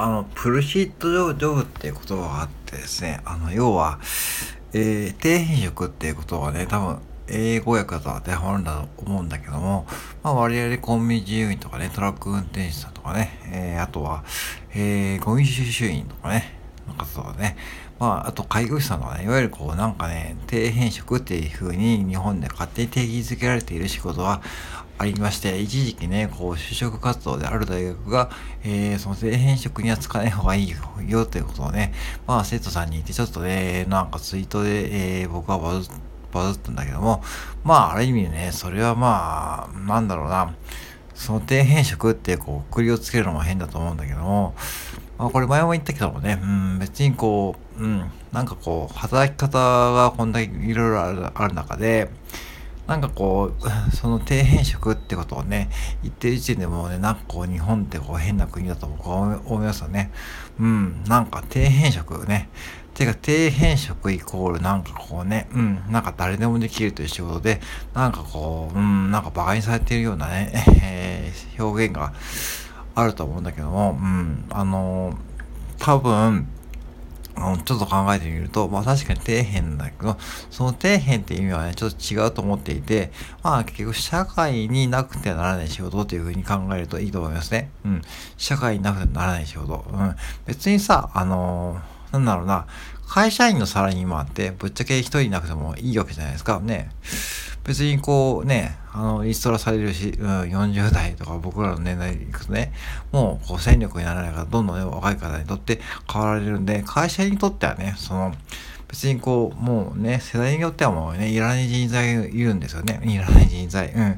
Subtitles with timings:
[0.00, 3.98] あの、プルシットジョブジョブっていう言葉があってですね、あの、要は、
[4.72, 9.86] えー、低変色っていうことはね、多分、英語訳だと当てはまるんだと思うんだけども、
[10.22, 14.22] まあ、我々コンビニ従業員とかね、トラック運転手さんとかね、えー、あとは、
[14.72, 16.54] えー、ゴミ収集員とかね、
[16.86, 17.56] の方とかね、
[17.98, 24.42] まあ、あと介護士さんとかね、いわゆるこう、なんかね、低変色っていう風に日本で勝手に定義づけられている仕事は
[24.98, 28.30] ありまして、一時期ね、こう、就職活動である大学が、
[28.64, 30.70] えー、その性変色には使わない方がいい
[31.08, 31.94] よということをね、
[32.26, 35.88] まあ、生徒さんに言って、ちょっとね、なんかツイートで、えー、僕はバズ
[36.32, 37.22] バズったんだけども、
[37.64, 40.54] まあ、ある意味ね、それはまあ、なんだろうな、
[41.14, 44.54] その低変色ってこう、くりをつけるのも変だと思うんだけども、
[45.16, 52.10] まあ、これ前も言ったけどもね、うん、別にこう、うん、なんかこう、働き方がこんだけいろいろある中で、
[52.88, 55.68] なんかこう、その低変色ってことをね、
[56.02, 60.10] 言ってる時点でもうね、なんかこう、日本ってこう変な国だと僕は思いますよね。
[60.58, 62.48] うん、なんか低変色ね。
[62.94, 67.60] てか、低変色イコールなんかこうね、うん、なんか誰でもできるという仕事で、
[67.92, 70.50] なんかこう、うん、なんか馬鹿にされているようなね、
[70.82, 72.14] えー、表現が
[72.94, 75.16] あると思うんだけども、うん、あのー、
[75.78, 76.48] 多分、
[77.64, 80.16] ちょっと考えてみると、まあ確かに底辺だけど、
[80.50, 87.70] その底辺って意味はね、ちょっと違うと思っていて、まあ結局社会になくてならない仕事っていうふうに考えるといいと思いますね。
[87.84, 88.02] うん。
[88.36, 89.84] 社会になくてならない仕事。
[89.90, 90.16] うん。
[90.46, 92.66] 別にさ、あのー、なんだろうな、
[93.06, 96.60] 会社員のサラリーマンってぶっちゃけ一人いなくてもいいわけじゃないですか。
[96.60, 96.90] ね。
[97.68, 102.72] 別にこうね、あの、リストラされるし、うん、40代とか僕らの年代に行くとね、
[103.12, 105.78] もうこう戦力にならないから、どんどんね、若い方にとって
[106.10, 108.34] 変わられるんで、会社にとってはね、その、
[108.88, 113.02] 別にこう、もうね、世代によってはもうね、いらない人材いるんですよね。
[113.04, 113.92] いらない人材。
[113.92, 114.16] うん。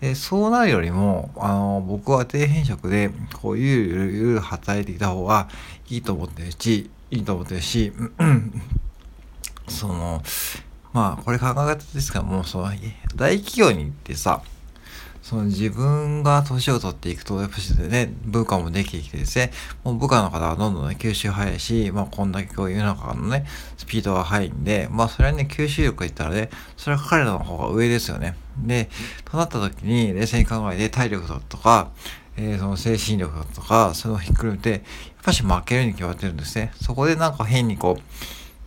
[0.00, 5.48] で、そうなるよりも、あの、僕は底辺職で、こう、ゆるゆるゆる働いていた方が
[5.88, 7.92] いいと思ってるし、いいと思ってるし、
[9.68, 10.20] その、
[10.92, 12.70] まあ、これ考え方ですから、もうその、
[13.16, 14.42] 大企業に行ってさ、
[15.28, 19.50] その自分が年を取っていくと、やっぱしね、部下もできてきてですね、
[19.84, 23.44] もう部下の方はどんどんね、吸収早いし、まあこんだけこう世の中のね、
[23.76, 26.48] スピードが速いんで、まあそれはね、吸収力が言ったらね、
[26.78, 28.36] それは彼らの方が上ですよね。
[28.56, 28.88] で、
[29.26, 31.90] となった時に、冷静に考えて体力だとか、
[32.38, 34.80] えー、その精神力だとか、それをひっくるめて、やっ
[35.22, 36.72] ぱし負けるに決まってるんですね。
[36.80, 38.02] そこでなんか変にこう、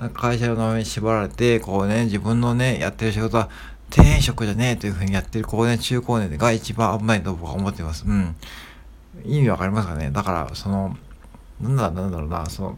[0.09, 3.49] 会社の名前に縛られて、こうね、自分のね、やってる仕事は、
[3.89, 8.05] 低変職じゃねえというふうにやってる高年、中高年が一番危ないと僕は思っています。
[8.07, 8.35] うん。
[9.25, 10.09] 意味わかりますかね？
[10.11, 10.97] だから、その、
[11.59, 12.77] なんだ、なんだろうな、その、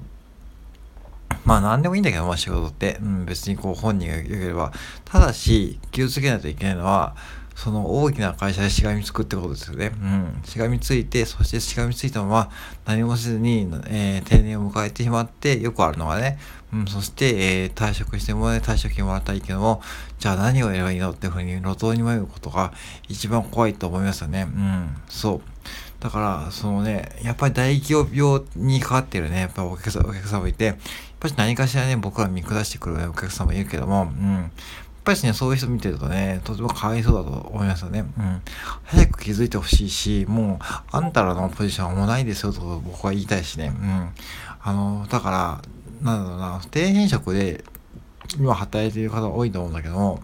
[1.46, 4.72] まあ何でもいいんだけど、まあ仕事って、うん、別にこう本人が良ければ、
[5.06, 7.16] ただし気をつけないといけないのは、
[7.56, 9.92] その大きな会社でしがみつくってことですよね。
[10.02, 10.42] うん。
[10.44, 12.52] しがみついて、そしてしがみついたまま
[12.86, 16.40] 何もせずに、えー、定年を迎えてしまって、よくあるのがね、
[16.74, 19.82] うん、そして、えー、退職してもね、退職金もらったらいいけども、
[20.20, 22.74] じゃあ何をやればいいのっていうふうに路頭に迷うことが
[23.08, 24.44] 一番怖いと思いますよね。
[24.44, 25.42] うん、そう。
[26.00, 30.76] だから、そのね、やっぱり大企業病にかかってるね、やっぱお客さん、お客さんもいて、やっ
[31.20, 34.52] ぱり何かしらね、僕ら見下してくる、お客さんもいるけども、うん。
[35.04, 38.06] っぱりね、そういう人見てるとね、とてもかわいそうだと思いますよね。
[38.18, 38.42] うん。
[38.86, 43.74] 早く気づいてほしいし、もう、あんたらのポジションはもうないですよと僕は言いたいしね。
[43.78, 44.10] うん。
[44.62, 45.62] あの、だから、
[46.02, 47.66] なんだろうな、低変職で
[48.40, 50.22] 今働いている方多いと思うんだけども、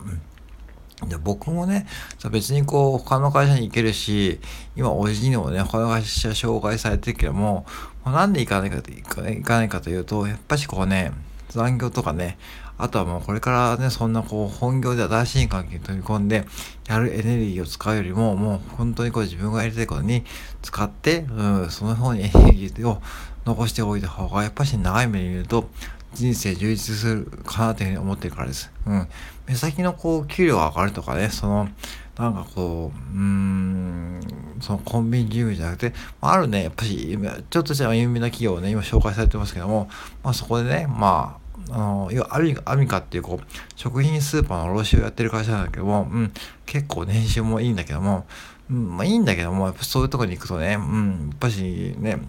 [1.04, 1.86] うん、で僕もね、
[2.32, 4.40] 別にこう、他の会社に行けるし、
[4.78, 7.66] 今、おじにもね、他の会社紹介されてるけども、
[8.06, 9.04] なんで行かないかと、行
[9.44, 11.12] かないかというと、やっぱしこうね、
[11.50, 12.38] 残業とかね、
[12.80, 16.46] あとはもうこれからね、そんなこう本業で新しい関係に取り込んで、
[16.88, 20.24] やるエネルギーを使うよりも、もう本当にこう自分がやりたいことに
[20.62, 23.02] 使って、うん、その方にエネルギーを
[23.46, 25.70] 残しておいた方が、やっぱし長い目に見ると、
[26.14, 28.72] 人生充実するかなというふうに思ってるからです。
[28.88, 29.08] うん。
[29.46, 31.70] 目先のこう、給料が上がるとかね、その、
[32.18, 34.20] なんかこう、うーん、
[34.60, 37.18] そのコンビニ従業じゃなくて、あるね、やっぱし、
[37.50, 39.90] ちょっとした有名な企業をね、今紹介されてますけども、
[40.24, 43.46] まあそこでね、まあ、あの、要はアミアミカっていうこう、
[43.76, 46.34] 食品スーパーの卸をやってる会社なんだけども、うん、
[46.66, 48.26] 結構年収もいいんだけども、
[48.70, 52.20] うん、まあいいんだけども、やっぱそういうとこに行くとね、うん、やっぱしね、やっ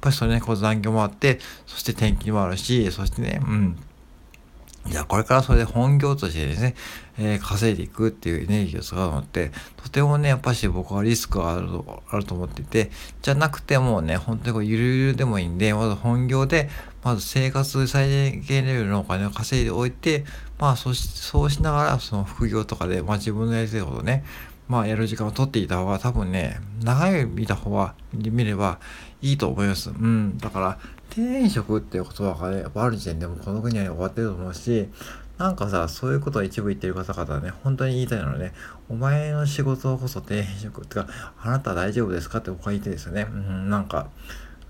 [0.00, 3.76] ぱしそれね、こう残業もあって、そして転勤もあるし、そしてね、うん、
[4.90, 6.74] じゃあこれからそれで本業としてですね、
[7.18, 11.68] えー、稼いでいくっていうエネルギーを使うのって、とてもね、やっぱし僕はリスクがある
[12.08, 12.90] あると思っていて、
[13.22, 16.68] じゃなくてもね、本当にこうゆるゆるでもいいんで、まず本業で、
[17.04, 20.24] まず生活最低レベルのお金を稼いでおいて、
[20.58, 24.24] まあそし、そうしながらその副業とかで、まあ自分のやりたいことね、
[24.70, 28.78] まあ、やる時間を取っていた方が多分ね、長い見た方は、見れば
[29.20, 29.90] いいと思います。
[29.90, 30.38] うん。
[30.38, 30.78] だから、
[31.10, 34.88] 転職っていう言葉がね、やっぱある時点でもこの国は、ね、終わってると思うし、
[35.38, 38.52] なんかさ、そういうことを一部言ってる方々はね、本当に言いたいのはね、
[38.88, 41.08] お前の仕事こそ転職ってか、
[41.42, 43.26] あなた大丈夫ですかって僕は言ってですよね。
[43.30, 44.10] うん、なんか、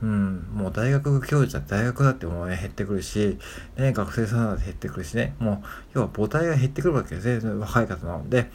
[0.02, 3.36] うん、もう大学教授だって大学だってもうね、減ってくるし、
[3.76, 8.50] ね、学生さんだって減ってくるしね、もう、要は母体が減ってくるわけですね、若い方なので、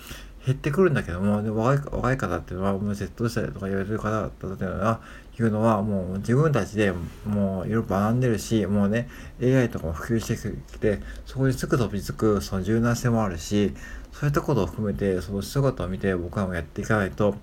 [0.45, 5.01] 減ってくるんだけども、で若い若い方っていうのは、もう Z 世代とか言われてる方々っていうのは、
[5.37, 6.93] いうのはもう自分たちで
[7.25, 9.09] もういろいろ学んでるし、もうね、
[9.41, 10.37] AI とかも普及して
[10.71, 13.73] きて、そこにつく飛びつくその柔軟性もあるし、
[14.11, 17.35] そういったことを含めて、その姿を見て僕らもやっていかないと、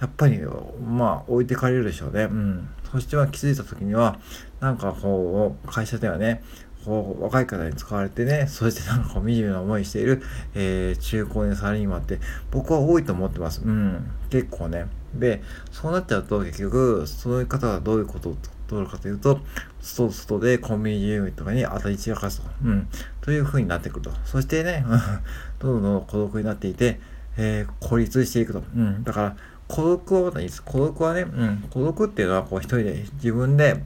[0.00, 0.38] やっぱり、
[0.86, 2.24] まあ、置いてかれるでしょうね。
[2.24, 2.68] うん。
[2.92, 4.18] そしては気づいた時には、
[4.60, 6.42] なんかこう、会社ではね、
[6.84, 10.22] こう、若い方に使われてね、そしてなんかこう、惨めな思いしている、
[10.54, 12.18] えー、中高年サラリーマンって、
[12.50, 13.62] 僕は多いと思ってます。
[13.64, 14.10] うん。
[14.30, 14.86] 結構ね。
[15.14, 18.36] で、そうなっちゃうと、結局、そういう方がどういうことを
[18.68, 19.40] 取るかというと、
[19.80, 22.48] 外外でコンビニ従業員とかに当たり散らかすと。
[22.64, 22.88] うん。
[23.20, 24.12] という風になってくると。
[24.24, 24.84] そしてね、
[25.58, 27.00] どんどん孤独になっていて、
[27.36, 28.62] えー、孤立していくと。
[28.74, 29.04] うん。
[29.04, 29.36] だから、
[29.68, 30.32] 孤独は、
[30.64, 33.82] 孤独はね、うん、孤独っていうのは、こう一人で自分で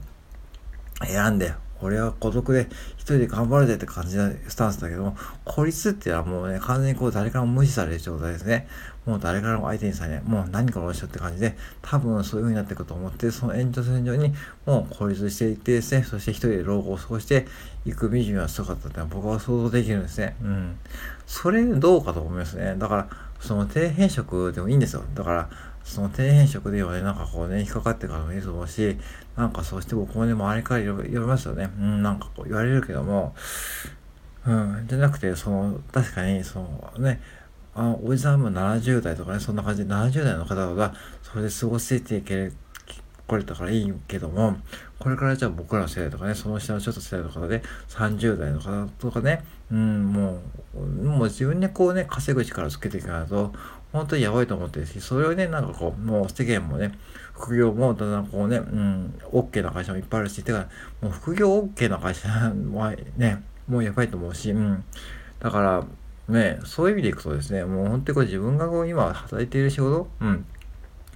[1.05, 8.67] 選んで、俺は孤独で一人で頑張るぜって感じなスタンスだけども、孤立っていうのはもうね、完全にこう誰からも無視される状態ですね。
[9.05, 10.23] もう誰からも相手にされない。
[10.23, 14.33] もう何かのしょって感じで、多分そういう風になっていくと思って、その延長線上に
[14.65, 17.45] もう孤立していってですね、そして一人で老後を過ごして
[17.85, 20.35] いく惨めな姿ってのは僕は想像できるんですね。
[20.41, 20.77] うん。
[21.25, 22.75] それどうかと思いますね。
[22.77, 23.07] だから、
[23.43, 25.03] その底辺職でもいいんですよ。
[25.13, 25.49] だから、
[25.83, 28.97] その底辺職ではね、なんかこうね、引っかかってからもいいと思うし、
[29.35, 31.69] なんかそうして僕もね、周りから言われますよね。
[31.77, 33.35] うん、なんかこう言われるけども、
[34.47, 37.19] うん、じゃなくて、その、確かに、そのね、
[37.75, 42.53] あおじさんも70代とかね、そんな感じで70代の方がそれで過ごしていける、
[43.27, 44.57] これたからいいけども、
[44.99, 50.39] これからじゃあ僕らの世代とかね、その下のちょっと世代の方で、30代の方とかね、うん、も
[50.75, 53.53] う、もう自分でこうね、稼ぐ力をつけていかないと、
[53.91, 56.97] 本当にやばいと思ってるし、それをね、なんかこう、もう世間もね、
[57.33, 60.67] 副業もだんだんこうね、うん、OK な会社もいっぱいあるし、てか、
[61.01, 62.51] もう副業 OK な会社は
[63.17, 64.83] ね、もうやばいと思うし、うん。
[65.39, 65.85] だから、
[66.27, 70.45] ね、そういう意味でいくとですね、もう本当にこれ自分がこう今働いている仕事、うん、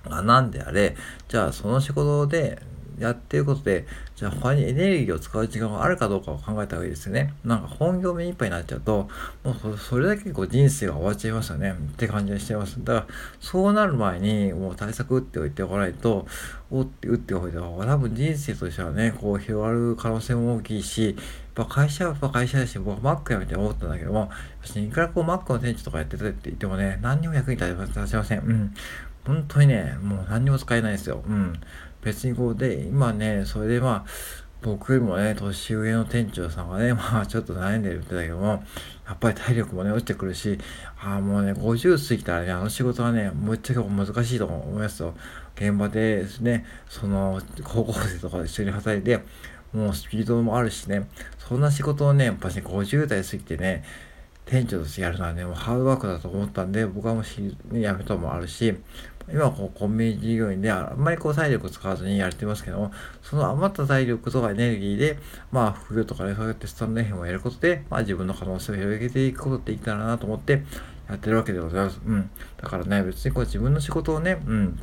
[0.06, 0.96] が何であれ、
[1.28, 2.62] じゃあその仕事で
[3.00, 3.86] やっていることで、
[4.16, 7.36] じゃあ他にエネルギーを使う時間があるかどうかを考えた方がいいですよね。
[7.46, 9.08] なんか本業目いっぱいになっちゃうと、
[9.44, 11.72] もうそれだけこう人生が終わっちゃいますよね。
[11.72, 12.84] って感じがしてます。
[12.84, 13.08] だから、
[13.40, 16.26] そうなる前にもう対策打っておいておかないと、
[16.72, 21.16] おって打っておいた方が多分人生としてはね、こう広がる可能性も大きいし、
[21.56, 24.32] やっぱ会社はやっぱ会社だし、僕は Mac やめて思ったんだけども、
[24.64, 27.76] 私いくらこう Mac の店長とかやってたって言ってもね、何にも役に立
[28.08, 28.40] ちません。
[28.40, 28.74] うん。
[29.28, 31.22] 本当にね、もう何にも使えないですよ。
[31.28, 31.60] うん。
[32.02, 34.06] 別にこうで、今ね、それでまあ、
[34.62, 38.64] 僕もね、年上の店長さんがね、 まあちょっと悩んでるってだけども、
[39.06, 40.58] やっぱり体力もね、落ちてくるし、
[41.00, 45.14] ああ、もうね、50過ぎたらね、あの仕事はね、むっちゃ難しいと思いますよ。
[45.56, 49.22] 現場でですね、その、高校生とか一緒に働いて、
[49.74, 51.08] もうスピードもあるしね、
[51.38, 53.84] そんな仕事をね、やっぱ、ね、50代過ぎてね、
[54.46, 58.76] 店長としてやるのはね、もうハードワークだと思ったんで、僕はもうし、ね、やめたもあるし、
[59.30, 62.92] 今こうコンビニ事業員であんまりこう体力を使わずにやれてますけども、
[63.22, 65.20] その余った体力とかエネルギーで、
[65.52, 70.64] まあ副業とかね、そうやってスタンド FM をやることで、まあ自分の可能性を広げていくことっていったらなと思って
[71.10, 72.00] やってるわけでございます。
[72.06, 72.30] うん。
[72.58, 74.80] だからね、別にこう自分の仕事をね、うん。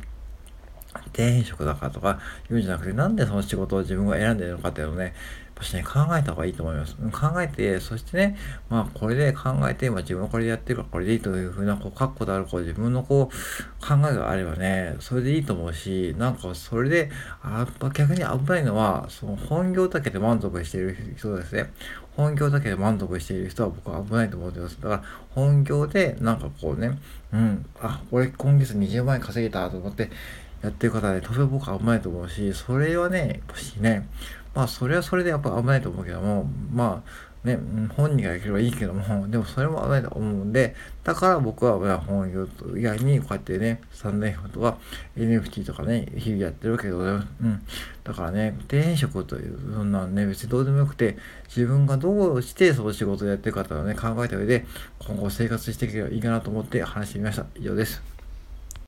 [1.15, 2.19] 底辺職だからとか
[2.49, 5.13] 言うんじゃなくて、なんでその仕事を自分が選んでるのかっていうのをね、
[5.55, 6.95] ぱしね、考えた方がいいと思います。
[6.95, 8.37] 考えて、そしてね、
[8.69, 17.09] まあ、これで考えて、まあ、自分はこれでやってるからこれでいいというふうな、こう、確固である、こう、自分のこう、考えがあればね、それでいいと思うし、なんか、それで、
[17.41, 21.71] あやっぱ逆に危ないのは、その本業だけで満足している人ですね。
[22.17, 24.81] 本業だけで満足している人は僕は危ないと思ってます。
[24.81, 26.97] だから、本業で、なんかこうね、
[27.33, 30.09] うん、あ、俺今月20万円稼げたと思って、
[30.65, 34.07] やってる方で、とても僕は危ないと思うし、それはね、もしね、
[34.53, 37.59] まあそれはそれでやっぱ危ないと思うけども、まあね、
[37.95, 44.77] 本人ができればいいけども、でもそれも危ないと思うんで、だから僕はまあ本業以外にこうやってね、3年半とか
[45.15, 47.27] NFT とかね、日々やってるわけでございます。
[47.43, 47.61] うん。
[48.03, 51.17] だからね、転職という、そんなね、別にどうでもよくて、
[51.47, 54.65] 自分がどうしてその仕事をやってるかというのをね、考えた上で、
[55.05, 57.45] 今後生活していけばいいかなと思って話してみました。
[57.55, 58.14] 以上です。